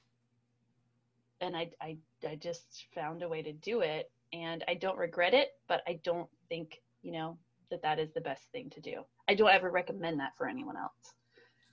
[1.41, 5.35] and I, I, I just found a way to do it and I don't regret
[5.35, 7.39] it, but I don't think, you know,
[7.71, 9.03] that that is the best thing to do.
[9.29, 11.15] I don't ever recommend that for anyone else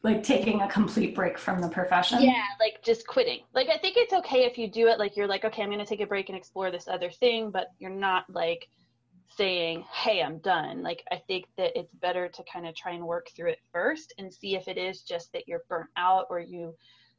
[0.03, 2.21] like taking a complete break from the profession?
[2.21, 3.41] Yeah like just quitting.
[3.53, 5.79] Like i think it's okay if you do it like you're like okay i'm going
[5.79, 8.67] to take a break and explore this other thing but you're not like
[9.35, 10.83] saying hey i'm done.
[10.83, 14.13] Like i think that it's better to kind of try and work through it first
[14.17, 16.75] and see if it is just that you're burnt out or you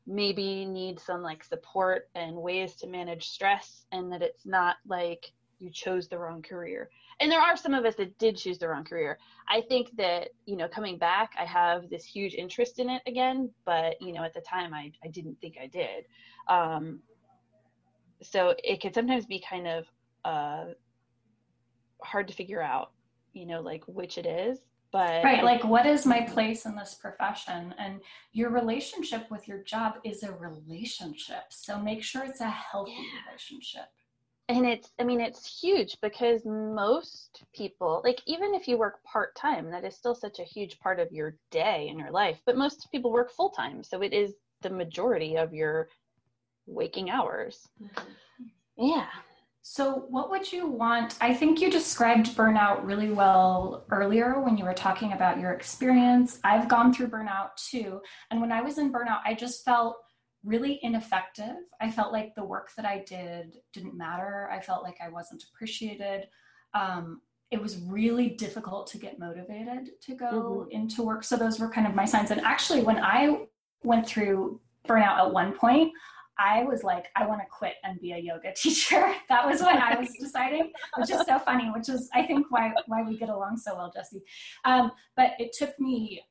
[0.07, 5.33] maybe need some like support and ways to manage stress and that it's not like
[5.59, 6.89] you chose the wrong career
[7.21, 9.19] and there are some of us that did choose the wrong career.
[9.49, 13.51] I think that, you know, coming back, I have this huge interest in it again,
[13.65, 16.05] but, you know, at the time I, I didn't think I did.
[16.49, 17.01] Um,
[18.23, 19.87] so it can sometimes be kind of
[20.25, 20.65] uh,
[22.03, 22.93] hard to figure out,
[23.33, 24.59] you know, like which it is.
[24.91, 27.75] But right, like what is my place in this profession?
[27.79, 28.01] And
[28.33, 31.45] your relationship with your job is a relationship.
[31.51, 33.29] So make sure it's a healthy yeah.
[33.29, 33.85] relationship
[34.49, 39.71] and it's i mean it's huge because most people like even if you work part-time
[39.71, 42.89] that is still such a huge part of your day and your life but most
[42.91, 45.89] people work full-time so it is the majority of your
[46.67, 47.69] waking hours.
[47.83, 48.45] Mm-hmm.
[48.77, 49.07] yeah.
[49.63, 54.65] So what would you want i think you described burnout really well earlier when you
[54.65, 56.41] were talking about your experience.
[56.43, 59.97] I've gone through burnout too and when i was in burnout i just felt
[60.45, 61.57] really ineffective.
[61.81, 64.49] I felt like the work that I did didn't matter.
[64.53, 66.29] I felt like I wasn't appreciated.
[66.75, 70.71] Um, it was really difficult to get motivated to go mm-hmm.
[70.71, 71.25] into work.
[71.25, 72.31] So those were kind of my signs.
[72.31, 73.47] And actually, when I
[73.83, 75.93] went through burnout at one point,
[76.39, 79.15] I was like, I want to quit and be a yoga teacher.
[79.29, 82.73] that was when I was deciding, which is so funny, which is I think why
[82.87, 84.21] why we get along so well, Jessi.
[84.65, 86.23] Um, but it took me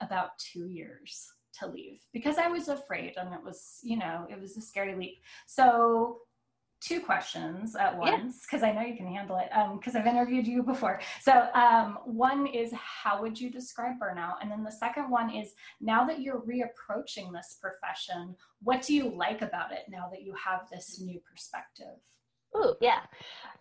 [0.00, 4.40] about two years to leave because I was afraid and it was, you know, it
[4.40, 5.18] was a scary leap.
[5.46, 6.20] So,
[6.80, 8.68] two questions at once because yeah.
[8.68, 11.00] I know you can handle it because um, I've interviewed you before.
[11.22, 14.34] So, um, one is how would you describe burnout?
[14.42, 19.14] And then the second one is now that you're reapproaching this profession, what do you
[19.14, 21.96] like about it now that you have this new perspective?
[22.54, 23.00] Oh, yeah.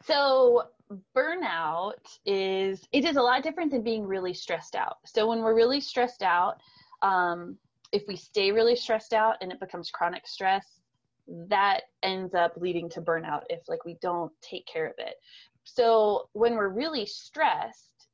[0.04, 0.68] So,
[1.16, 1.94] burnout
[2.26, 4.98] is it is a lot different than being really stressed out.
[5.06, 6.62] So, when we're really stressed out,
[7.02, 7.58] um,
[7.94, 10.82] if we stay really stressed out and it becomes chronic stress,
[11.28, 15.16] that ends up leading to burnout if like we don't take care of it.
[15.64, 18.08] So when we're really stressed,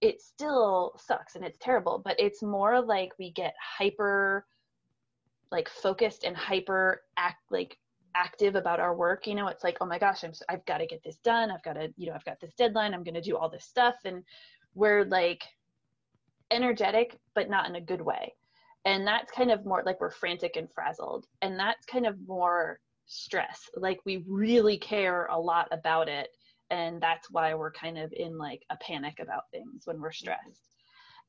[0.00, 4.46] it still sucks and it's terrible, but it's more like we get hyper
[5.50, 7.76] like focused and hyper act like
[8.16, 9.26] active about our work.
[9.26, 11.50] You know it's like oh my gosh i'm i've got to get this done.
[11.50, 12.94] I've got to you know i've got this deadline.
[12.94, 13.96] I'm going to do all this stuff.
[14.04, 14.22] And
[14.74, 15.42] we're like
[16.52, 18.32] energetic but not in a good way
[18.84, 21.26] and that's kind of more like we're frantic and frazzled.
[21.42, 23.62] And that's kind of more stress.
[23.76, 26.28] Like we really care a lot about it.
[26.70, 30.26] And that's why we're kind of in like a panic about things when we're mm-hmm.
[30.26, 30.60] stressed.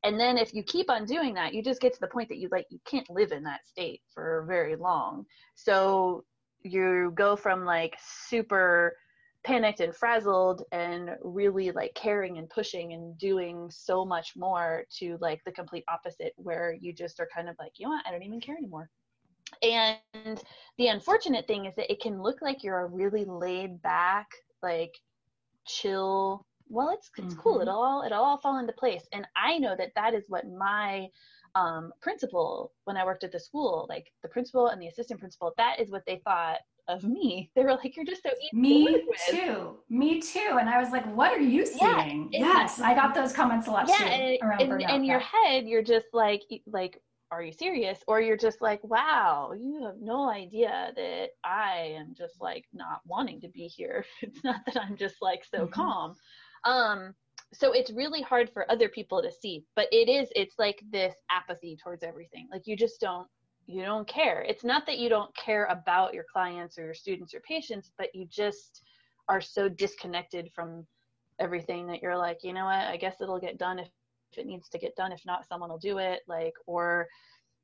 [0.04, 2.38] And then if you keep on doing that you just get to the point that
[2.38, 5.26] you like you can't live in that state for very long.
[5.56, 6.24] So
[6.62, 7.96] you go from like
[8.28, 8.96] super
[9.46, 15.18] panicked and frazzled and really like caring and pushing and doing so much more to
[15.22, 18.06] like the complete opposite where you just are kind of like you know what?
[18.08, 18.90] I don't even care anymore.
[19.62, 20.44] And
[20.78, 24.28] the unfortunate thing is that it can look like you're a really laid back
[24.64, 25.00] like
[25.68, 27.42] chill well it's it's mm-hmm.
[27.42, 29.08] cool it'll all it'll all fall into place.
[29.14, 31.08] And i know that that is what my
[31.54, 35.54] um, principal when i worked at the school like the principal and the assistant principal
[35.58, 37.52] that is what they thought of me.
[37.56, 41.06] They were like, "You're just so easy me too, me too." And I was like,
[41.16, 44.06] "What are you seeing?" Yeah, yes, I got those comments a lot yeah, too.
[44.06, 48.00] And, around in, in your head, you're just like, like, are you serious?
[48.08, 53.02] Or you're just like, wow, you have no idea that I am just like not
[53.06, 54.06] wanting to be here.
[54.22, 55.74] It's not that I'm just like so mm-hmm.
[55.74, 56.16] calm.
[56.64, 57.14] Um,
[57.54, 61.16] so it's really hard for other people to see but it is it's like this
[61.30, 63.28] apathy towards everything like you just don't
[63.68, 64.42] you don't care.
[64.48, 68.14] It's not that you don't care about your clients or your students or patients but
[68.14, 68.84] you just
[69.28, 70.86] are so disconnected from
[71.40, 72.86] everything that you're like you know what?
[72.86, 73.90] I guess it'll get done if,
[74.32, 75.12] if it needs to get done.
[75.12, 76.22] If not someone will do it.
[76.28, 77.08] Like or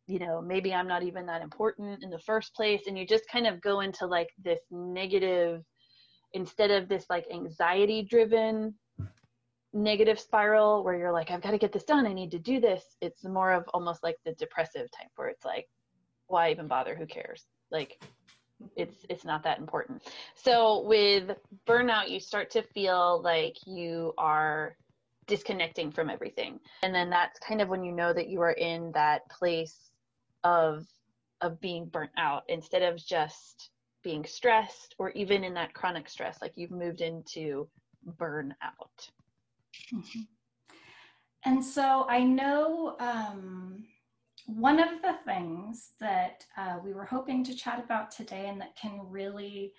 [0.07, 2.83] you know maybe i'm not even that important in the first place.
[2.87, 5.63] And you just kind of go into like this negative
[6.33, 8.73] instead of this like anxiety driven
[9.73, 12.07] negative spiral where you're like i've got to get this done.
[12.07, 12.83] I need to do this.
[13.01, 15.67] It's more of almost like the depressive type where it's like
[16.31, 16.95] why even bother?
[16.95, 17.45] Who cares?
[17.71, 18.01] Like
[18.75, 20.03] it's it's not that important.
[20.35, 21.31] So with
[21.67, 24.75] burnout you start to feel like you are
[25.27, 26.59] disconnecting from everything.
[26.83, 29.91] And then that's kind of when you know that you are in that place
[30.43, 30.85] of
[31.41, 33.69] of being burnt out instead of just
[34.03, 37.67] being stressed or even in that chronic stress like you've moved into
[38.19, 38.55] burnout.
[39.93, 40.21] Mm-hmm.
[41.45, 43.85] And so I know um,
[44.55, 48.75] one of the things that uh, we were hoping to chat about today and that
[48.75, 49.73] can really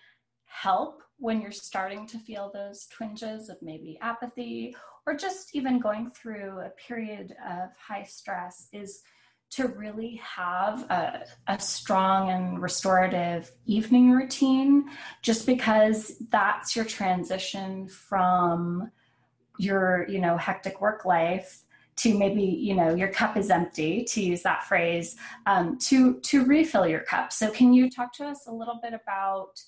[0.46, 4.74] help when you're starting to feel those twinges of maybe apathy
[5.06, 9.02] or just even going through a period of high stress is
[9.50, 14.88] to really have a, a, strong and restorative evening routine,
[15.20, 18.90] just because that's your transition from
[19.58, 21.64] your you know hectic work life
[21.96, 26.44] to maybe you know your cup is empty to use that phrase um, to to
[26.44, 27.32] refill your cup.
[27.32, 29.60] So can you talk to us a little bit about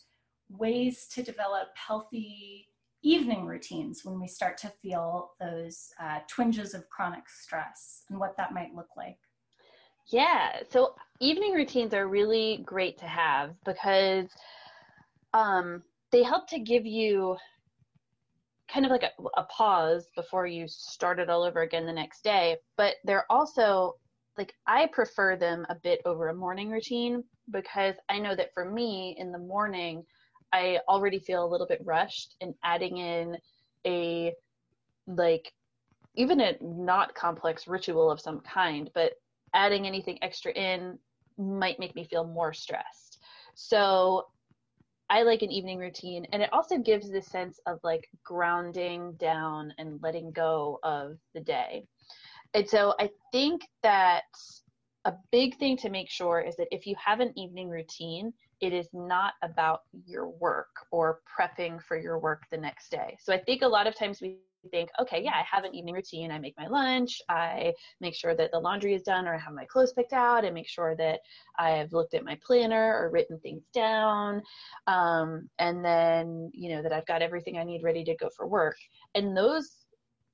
[0.51, 2.69] ways to develop healthy
[3.03, 8.37] evening routines when we start to feel those uh, twinges of chronic stress and what
[8.37, 9.19] that might look like?
[10.09, 14.29] Yeah so evening routines are really great to have because
[15.33, 15.83] um,
[16.13, 17.37] they help to give you
[18.72, 22.24] kind of like a, a pause before you start it all over again the next
[22.24, 22.57] day.
[22.77, 23.94] But they're also
[24.37, 28.64] like I prefer them a bit over a morning routine because I know that for
[28.64, 30.05] me in the morning,
[30.53, 33.37] I already feel a little bit rushed and adding in
[33.87, 34.33] a
[35.07, 35.53] like
[36.16, 39.12] even a not complex ritual of some kind, but
[39.53, 40.98] adding anything extra in
[41.38, 43.18] might make me feel more stressed.
[43.55, 44.27] So
[45.11, 49.73] I like an evening routine and it also gives this sense of like grounding down
[49.79, 51.87] and letting go of the day.
[52.55, 54.25] And so I think that
[55.05, 58.73] a big thing to make sure is that if you have an evening routine, it
[58.73, 63.17] is not about your work or prepping for your work the next day.
[63.21, 64.38] So I think a lot of times we
[64.70, 66.31] think, okay, yeah, I have an evening routine.
[66.31, 67.20] I make my lunch.
[67.29, 70.44] I make sure that the laundry is done or I have my clothes picked out.
[70.44, 71.20] I make sure that
[71.59, 74.42] I've looked at my planner or written things down.
[74.87, 78.46] Um, and then, you know, that I've got everything I need ready to go for
[78.46, 78.77] work.
[79.14, 79.70] And those,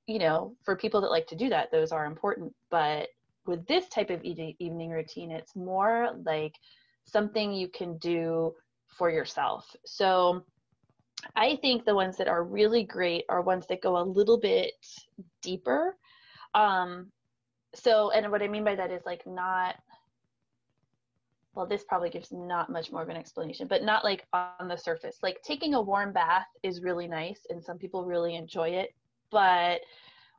[0.07, 2.55] you know, for people that like to do that, those are important.
[2.71, 3.09] But
[3.47, 6.55] with this type of evening routine, it's more like
[7.05, 8.53] something you can do
[8.97, 9.65] for yourself.
[9.85, 10.45] So,
[11.37, 14.73] I think the ones that are really great are ones that go a little bit
[15.43, 15.97] deeper.
[16.55, 17.11] Um,
[17.75, 19.77] so, and what I mean by that is like not,
[21.55, 24.77] well, this probably gives not much more of an explanation, but not like on the
[24.77, 25.19] surface.
[25.23, 28.95] Like taking a warm bath is really nice, and some people really enjoy it,
[29.31, 29.81] but,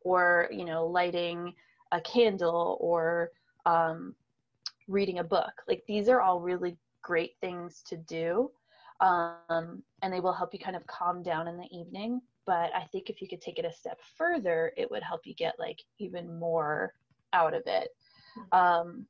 [0.04, 1.54] or, you know, lighting
[1.91, 3.32] a candle or
[3.65, 4.15] um,
[4.88, 5.52] reading a book.
[5.67, 8.52] Like these are all really great things to do
[9.02, 12.22] um, and they will help you kind of calm down in the evening.
[12.46, 15.36] But I think if you could take it a step further, it would help you
[15.36, 16.94] get like even more
[17.34, 17.90] out of it.
[18.38, 18.58] Mm-hmm.
[18.58, 19.06] Um,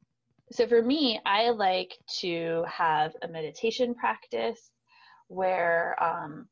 [0.52, 4.72] so for me, I like to have a meditation practice
[5.28, 6.48] where um,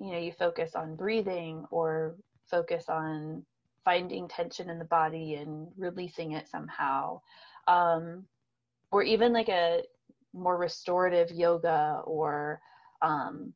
[0.00, 2.16] you know you focus on breathing or
[2.50, 3.44] focus on
[3.84, 7.20] finding tension in the body and releasing it somehow
[7.68, 8.24] um,
[8.90, 9.82] or even like a
[10.32, 12.60] more restorative yoga or
[13.02, 13.52] um,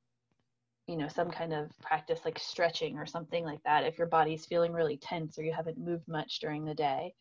[0.87, 4.47] you know some kind of practice like stretching or something like that if your body's
[4.47, 7.14] feeling really tense or you haven't moved much during the day.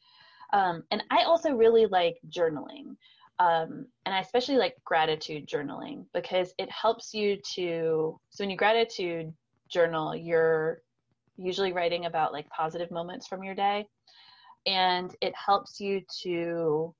[0.53, 2.97] Um, and i also really like journaling
[3.39, 8.57] um, and i especially like gratitude journaling because it helps you to so when you
[8.57, 9.33] gratitude
[9.69, 10.81] journal you're
[11.37, 13.87] usually writing about like positive moments from your day
[14.65, 16.93] and it helps you to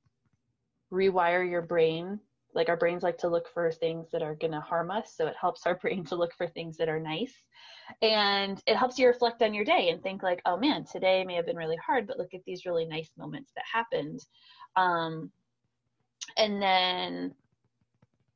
[0.91, 2.19] rewire your brain
[2.53, 5.27] like our brains like to look for things that are going to harm us so
[5.27, 7.33] it helps our brain to look for things that are nice.
[8.01, 11.35] And it helps you reflect on your day and think like oh man today may
[11.35, 14.19] have been really hard but look at these really nice moments that happened.
[14.75, 15.31] Um,
[16.37, 17.33] and then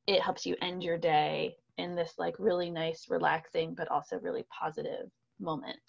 [0.07, 4.45] it helps you end your day in this like really nice relaxing but also really
[4.49, 5.09] positive
[5.39, 5.80] moment.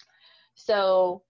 [0.55, 1.23] So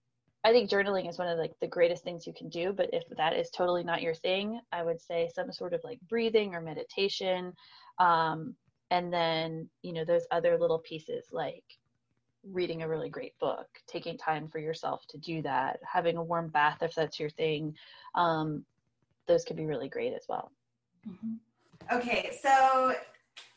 [0.48, 3.02] i think journaling is one of like the greatest things you can do but if
[3.16, 6.60] that is totally not your thing i would say some sort of like breathing or
[6.60, 7.52] meditation
[7.98, 8.54] um,
[8.90, 11.64] and then you know those other little pieces like
[12.50, 16.48] reading a really great book taking time for yourself to do that having a warm
[16.48, 17.74] bath if that's your thing
[18.14, 18.64] um,
[19.26, 20.50] those can be really great as well
[21.06, 21.94] mm-hmm.
[21.94, 22.94] okay so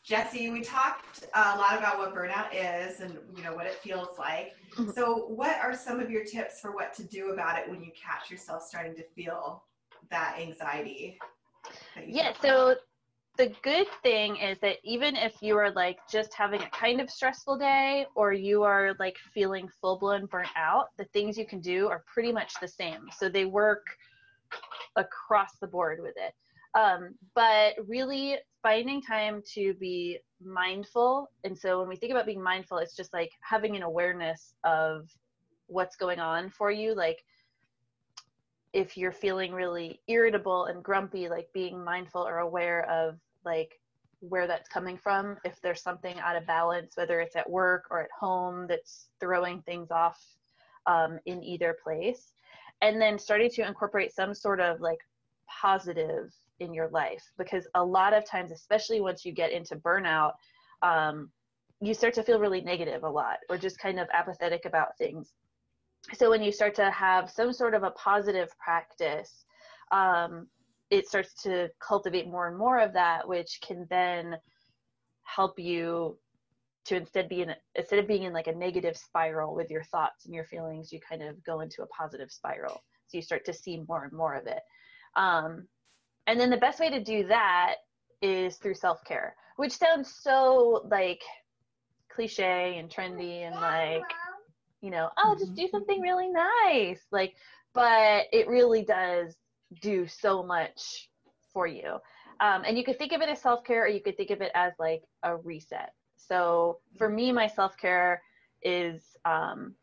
[0.08, 4.18] Jessi, we talked a lot about what burnout is and you know what it feels
[4.18, 4.54] like.
[4.76, 4.90] Mm-hmm.
[4.90, 7.92] So, what are some of your tips for what to do about it when you
[7.92, 9.64] catch yourself starting to feel
[10.10, 11.18] that anxiety?
[11.94, 12.74] That yeah, so
[13.38, 17.08] the good thing is that even if you are like just having a kind of
[17.08, 21.60] stressful day or you are like feeling full blown burnt out, the things you can
[21.60, 23.08] do are pretty much the same.
[23.16, 23.86] So they work
[24.96, 26.34] across the board with it.
[26.78, 31.30] Um, but really finding time to be mindful.
[31.44, 35.08] And so when we think about being mindful, it's just like having an awareness of
[35.66, 36.94] what's going on for you.
[36.94, 37.24] Like
[38.72, 43.78] if you're feeling really irritable and grumpy, like being mindful or aware of like
[44.20, 45.36] where that's coming from.
[45.44, 49.60] If there's something out of balance, whether it's at work or at home that's throwing
[49.62, 50.20] things off
[50.86, 52.32] um, in either place.
[52.80, 54.98] And then starting to incorporate some sort of like
[55.48, 56.32] positive
[56.62, 60.32] in your life because a lot of times especially once you get into burnout
[60.82, 61.30] um,
[61.80, 65.32] you start to feel really negative a lot or just kind of apathetic about things.
[66.14, 69.44] So when you start to have some sort of a positive practice
[69.90, 70.46] um,
[70.90, 74.36] it starts to cultivate more and more of that which can then
[75.24, 76.18] help you
[76.84, 80.24] to instead be in instead of being in like a negative spiral with your thoughts
[80.24, 82.82] and your feelings you kind of go into a positive spiral.
[83.06, 84.60] So you start to see more and more of it.
[85.16, 85.68] Um,
[86.26, 87.76] and then the best way to do that
[88.20, 91.22] is through self care, which sounds so like
[92.08, 94.04] cliche and trendy and like,
[94.80, 97.00] you know, oh, just do something really nice.
[97.10, 97.34] Like,
[97.74, 99.34] but it really does
[99.80, 101.08] do so much
[101.52, 101.96] for you.
[102.40, 104.40] Um, and you could think of it as self care or you could think of
[104.40, 105.92] it as like a reset.
[106.16, 108.22] So for me, my self care
[108.62, 109.74] is um,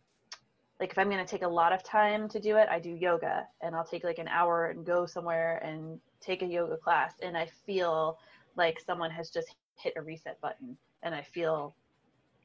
[0.79, 2.89] like if I'm going to take a lot of time to do it, I do
[2.89, 7.13] yoga and I'll take like an hour and go somewhere and take a yoga class
[7.22, 8.17] and I feel
[8.55, 11.76] like someone has just hit a reset button and I feel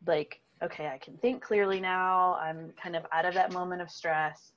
[0.06, 2.34] like, okay, I can think clearly now.
[2.34, 4.52] I'm kind of out of that moment of stress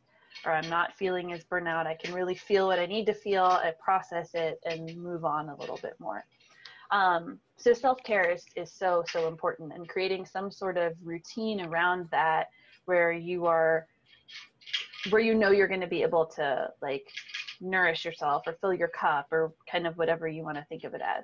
[0.45, 1.87] or I'm not feeling as burnout.
[1.87, 5.49] I can really feel what I need to feel, I process it and move on
[5.49, 6.23] a little bit more.
[6.91, 11.61] Um, so self care is, is so, so important and creating some sort of routine
[11.61, 12.47] around that
[12.85, 13.87] where you are,
[15.09, 17.07] where you know you're going to be able to like
[17.61, 20.93] nourish yourself or fill your cup or kind of whatever you want to think of
[20.93, 21.23] it as.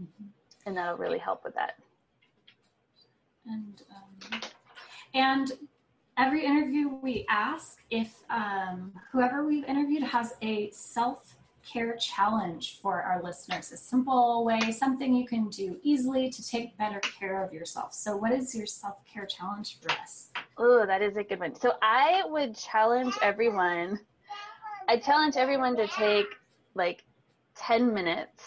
[0.00, 0.24] Mm-hmm.
[0.66, 1.74] And that'll really help with that.
[3.46, 4.40] And um,
[5.14, 5.52] and
[6.18, 13.02] every interview we ask if um, whoever we've interviewed has a self care challenge for
[13.02, 17.52] our listeners a simple way something you can do easily to take better care of
[17.52, 20.28] yourself so what is your self-care challenge for us
[20.58, 23.98] oh that is a good one so i would challenge everyone
[24.88, 26.26] I challenge everyone to take
[26.76, 27.02] like
[27.56, 28.44] 10 minutes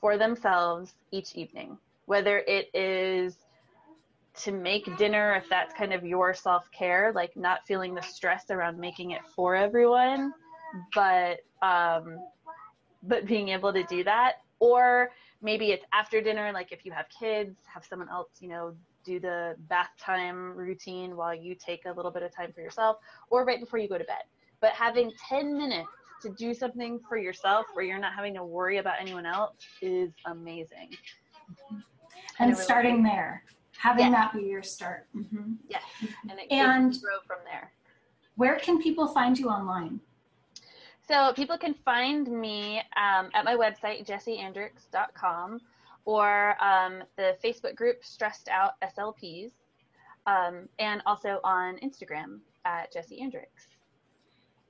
[0.00, 3.36] for themselves each evening, whether it is
[4.42, 8.50] to make dinner, if that's kind of your self care, like not feeling the stress
[8.50, 10.32] around making it for everyone,
[10.96, 12.18] but, um,
[13.04, 14.38] but being able to do that.
[14.58, 15.10] Or
[15.40, 19.20] maybe it's after dinner, like if you have kids, have someone else, you know, do
[19.20, 22.96] the bath time routine while you take a little bit of time for yourself,
[23.30, 24.24] or right before you go to bed
[24.64, 25.90] but having 10 minutes
[26.22, 30.10] to do something for yourself where you're not having to worry about anyone else is
[30.24, 30.88] amazing.
[32.38, 33.44] And, and starting really there,
[33.76, 35.06] having that be your start.
[35.14, 35.56] Mm-hmm.
[35.68, 35.80] Yeah,
[36.30, 37.72] and it and grow from there.
[38.36, 40.00] Where can people find you online?
[41.06, 45.60] So people can find me um, at my website, jessiandricks.com,
[46.06, 49.50] or um, the Facebook group Stressed Out SLPs,
[50.26, 53.73] um, and also on Instagram at Jessi Andricks.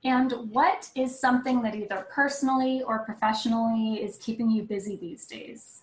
[0.05, 5.81] And what is something that either personally or professionally is keeping you busy these days?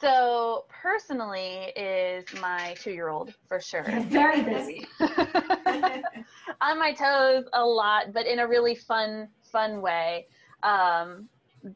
[0.00, 3.84] So personally is my two-year-old for sure.
[3.86, 4.86] You're very busy.
[6.62, 10.26] On my toes a lot, but in a really fun, fun way.
[10.62, 11.28] Um,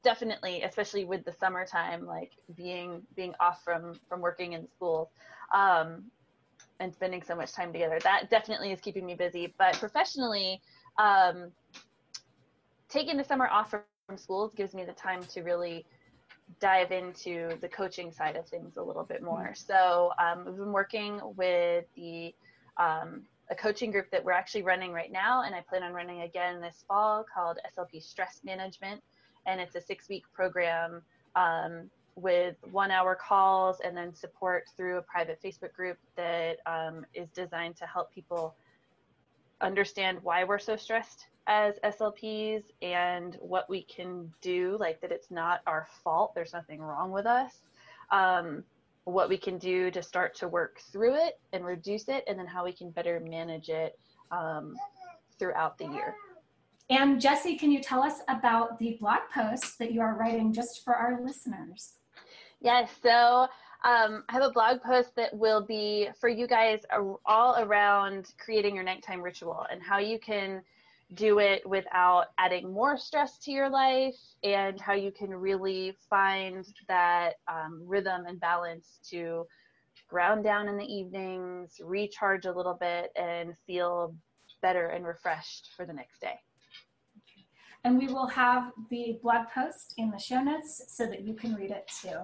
[0.03, 5.09] definitely, especially with the summertime, like being being off from from working in schools,
[5.55, 6.05] um,
[6.81, 7.99] and spending so much time together.
[8.03, 9.55] That definitely is keeping me busy.
[9.59, 10.61] But professionally,
[10.99, 11.53] um,
[12.89, 13.83] taking the summer off from,
[14.17, 15.85] schools gives me the time to really
[16.61, 19.53] dive into the coaching side of things a little bit more.
[19.53, 19.67] Mm-hmm.
[19.67, 22.35] So um, we've been working with the
[22.79, 26.23] um, a coaching group that we're actually running right now, and I plan on running
[26.23, 29.03] again this fall called SLP Stress Management,
[29.47, 31.03] and it's a six-week program
[31.35, 37.29] um, with one-hour calls and then support through a private Facebook group that um, is
[37.31, 38.55] designed to help people
[39.61, 45.31] understand why we're so stressed as SLPs and what we can do, like that it's
[45.31, 47.63] not our fault, there's nothing wrong with us.
[48.11, 48.65] Um,
[49.05, 52.47] what we can do to start to work through it and reduce it, and then
[52.47, 53.99] how we can better manage it
[54.31, 54.77] um,
[55.39, 56.15] throughout the year.
[56.91, 60.85] And Jessi, can you tell us about the blog post that you are writing just
[60.85, 61.95] for our listeners?
[62.61, 63.47] Yes, so
[63.85, 66.81] um, I have a blog post that will be for you guys
[67.25, 70.63] all around creating your nighttime ritual and how you can
[71.15, 76.67] do it without adding more stress to your life and how you can really find
[76.89, 79.47] that um, rhythm and balance to
[80.09, 84.15] ground down in the evenings, recharge a little bit, and feel
[84.61, 86.41] better and refreshed for the next day.
[87.85, 91.55] And we will have the blog post in the show notes so that you can
[91.55, 92.19] read it too.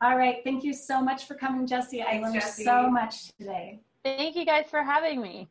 [0.00, 0.36] All right.
[0.44, 2.04] Thank you so much for coming, Jessi.
[2.04, 2.64] Thanks, I learned Jessi.
[2.64, 3.80] so much today.
[4.04, 5.48] Thank you guys for having me.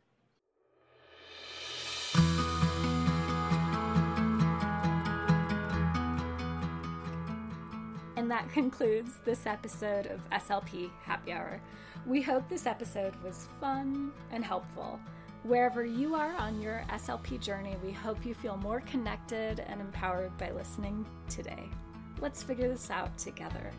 [8.17, 11.59] And that concludes this episode of SLP Happy Hour.
[12.05, 14.99] We hope this episode was fun and helpful.
[15.43, 20.37] Wherever you are on your SLP journey, we hope you feel more connected and empowered
[20.37, 21.67] by listening today.
[22.19, 23.71] Let's figure this out together.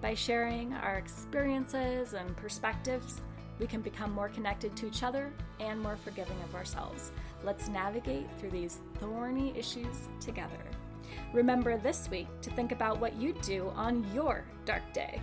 [0.00, 3.20] By sharing our experiences and perspectives,
[3.58, 7.10] we can become more connected to each other and more forgiving of ourselves.
[7.42, 10.60] Let's navigate through these thorny issues together.
[11.32, 15.20] Remember this week to think about what you do on your dark day.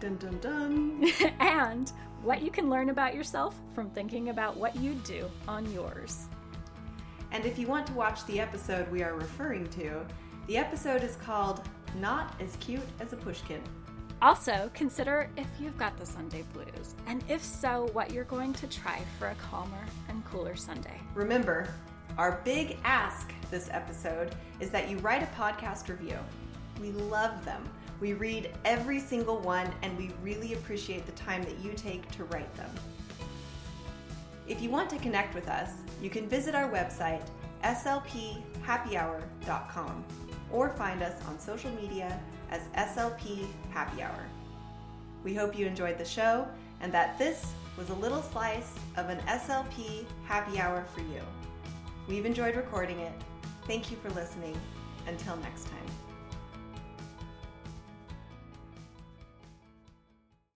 [0.00, 1.04] Dun dun dun.
[1.40, 6.28] and what you can learn about yourself from thinking about what you do on yours.
[7.32, 10.06] And if you want to watch the episode we are referring to,
[10.46, 11.68] the episode is called
[12.00, 13.62] Not as Cute as a Pushkin.
[14.22, 18.66] Also, consider if you've got the Sunday blues, and if so, what you're going to
[18.66, 20.98] try for a calmer and cooler Sunday.
[21.14, 21.68] Remember,
[22.16, 26.16] our big ask this episode is that you write a podcast review.
[26.80, 27.68] We love them.
[28.00, 32.24] We read every single one, and we really appreciate the time that you take to
[32.24, 32.70] write them.
[34.46, 35.70] If you want to connect with us,
[36.02, 37.26] you can visit our website,
[37.62, 40.04] slphappyhour.com,
[40.52, 42.20] or find us on social media
[42.54, 44.24] as SLP Happy Hour.
[45.24, 46.46] We hope you enjoyed the show
[46.80, 51.20] and that this was a little slice of an SLP Happy Hour for you.
[52.06, 53.12] We've enjoyed recording it.
[53.66, 54.56] Thank you for listening.
[55.06, 55.93] Until next time.